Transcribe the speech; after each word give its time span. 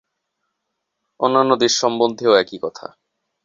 অন্যান্য 1.19 1.51
দেশ 1.55 1.73
সম্বন্ধেও 1.79 2.33
একই 2.33 2.57
কথা। 2.61 2.85